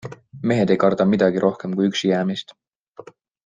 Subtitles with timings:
[0.51, 2.59] Mehed ei karda midagi rohkem kui üksijäämist.